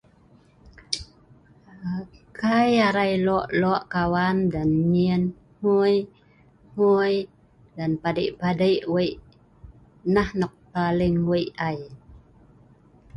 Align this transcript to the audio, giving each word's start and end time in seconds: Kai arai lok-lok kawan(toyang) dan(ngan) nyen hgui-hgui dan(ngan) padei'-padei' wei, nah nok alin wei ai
Kai 2.39 2.73
arai 2.87 3.11
lok-lok 3.25 3.81
kawan(toyang) 3.93 4.51
dan(ngan) 4.53 4.85
nyen 4.93 5.23
hgui-hgui 5.59 7.13
dan(ngan) 7.77 7.93
padei'-padei' 8.01 8.83
wei, 8.93 9.11
nah 10.13 10.29
nok 10.39 10.53
alin 10.85 11.15
wei 11.29 11.45
ai 11.69 11.77